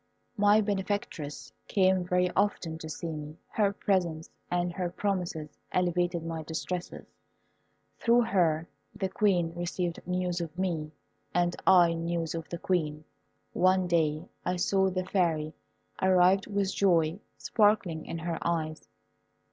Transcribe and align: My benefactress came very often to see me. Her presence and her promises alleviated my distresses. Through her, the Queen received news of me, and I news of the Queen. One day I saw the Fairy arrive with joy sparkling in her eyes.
My 0.35 0.61
benefactress 0.61 1.53
came 1.67 2.03
very 2.03 2.31
often 2.31 2.79
to 2.79 2.89
see 2.89 3.11
me. 3.11 3.37
Her 3.49 3.71
presence 3.71 4.31
and 4.49 4.73
her 4.73 4.89
promises 4.89 5.59
alleviated 5.71 6.25
my 6.25 6.41
distresses. 6.41 7.05
Through 7.99 8.21
her, 8.21 8.67
the 8.95 9.09
Queen 9.09 9.53
received 9.53 9.99
news 10.07 10.41
of 10.41 10.57
me, 10.57 10.91
and 11.35 11.55
I 11.67 11.93
news 11.93 12.33
of 12.33 12.49
the 12.49 12.57
Queen. 12.57 13.03
One 13.53 13.85
day 13.85 14.27
I 14.43 14.55
saw 14.55 14.89
the 14.89 15.05
Fairy 15.05 15.53
arrive 16.01 16.47
with 16.47 16.73
joy 16.73 17.19
sparkling 17.37 18.07
in 18.07 18.17
her 18.17 18.39
eyes. 18.41 18.89